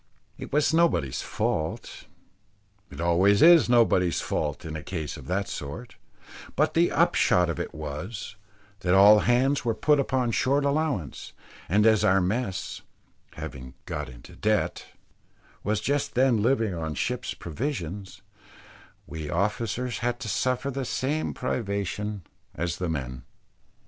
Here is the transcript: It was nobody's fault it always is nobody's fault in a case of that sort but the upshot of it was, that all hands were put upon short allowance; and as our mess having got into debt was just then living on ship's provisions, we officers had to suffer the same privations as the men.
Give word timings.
It 0.35 0.51
was 0.51 0.73
nobody's 0.73 1.21
fault 1.21 2.07
it 2.89 2.99
always 2.99 3.43
is 3.43 3.69
nobody's 3.69 4.19
fault 4.19 4.65
in 4.65 4.75
a 4.75 4.81
case 4.81 5.15
of 5.15 5.27
that 5.27 5.47
sort 5.47 5.95
but 6.55 6.73
the 6.73 6.91
upshot 6.91 7.51
of 7.51 7.59
it 7.59 7.71
was, 7.71 8.35
that 8.79 8.95
all 8.95 9.19
hands 9.19 9.63
were 9.63 9.75
put 9.75 9.99
upon 9.99 10.31
short 10.31 10.65
allowance; 10.65 11.33
and 11.69 11.85
as 11.85 12.03
our 12.03 12.19
mess 12.19 12.81
having 13.33 13.75
got 13.85 14.09
into 14.09 14.35
debt 14.35 14.87
was 15.63 15.79
just 15.79 16.15
then 16.15 16.41
living 16.41 16.73
on 16.73 16.95
ship's 16.95 17.35
provisions, 17.35 18.23
we 19.05 19.29
officers 19.29 19.99
had 19.99 20.19
to 20.21 20.27
suffer 20.27 20.71
the 20.71 20.83
same 20.83 21.31
privations 21.31 22.23
as 22.55 22.77
the 22.77 22.89
men. 22.89 23.21